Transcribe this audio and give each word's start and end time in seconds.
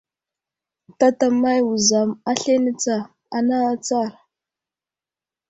Tatamay 0.99 1.59
wuzam 1.67 2.09
aslane 2.31 2.71
tsa 2.81 2.97
ana 3.37 3.55
atsar! 3.73 4.11